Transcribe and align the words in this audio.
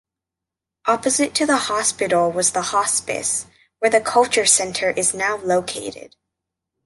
Opposite 0.87 1.35
to 1.35 1.45
the 1.45 1.57
Hospital 1.57 2.31
was 2.31 2.53
the 2.53 2.63
Hospice, 2.63 3.45
where 3.77 3.91
the 3.91 4.01
Culture 4.01 4.47
Center 4.47 4.89
is 4.89 5.13
now 5.13 5.37
located. 5.37 6.15